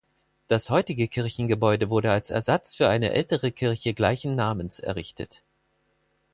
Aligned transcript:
Das 0.47 0.71
heutige 0.71 1.07
Kirchengebäude 1.07 1.91
wurde 1.91 2.09
als 2.11 2.31
Ersatz 2.31 2.73
für 2.73 2.89
eine 2.89 3.11
ältere 3.13 3.51
Kirche 3.51 3.93
gleichen 3.93 4.33
Namens 4.35 4.79
errichtet. 4.79 5.43